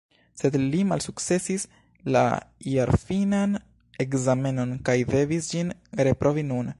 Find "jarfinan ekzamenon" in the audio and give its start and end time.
2.71-4.73